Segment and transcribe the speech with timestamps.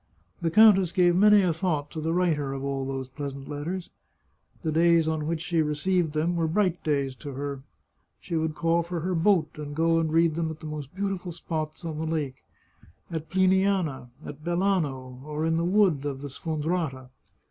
[0.41, 3.91] The countess gave many a thought to the writer of all those pleasant letters.
[4.63, 7.61] The days on which she received them were bright days to her.
[8.19, 11.31] She would call for her boat, and go and read them at the most beautiful
[11.31, 12.43] spots on the lake—
[13.11, 17.09] at Pliniana, at Belano, or in the wood of the Sfon drata.